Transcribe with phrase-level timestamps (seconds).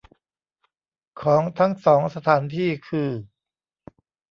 [1.21, 3.09] ของทั้งสองสถานที่คือ